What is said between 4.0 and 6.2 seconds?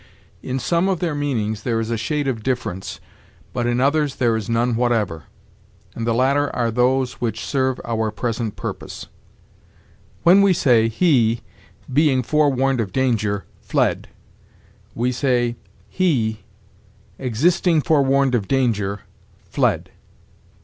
there is none whatever; and the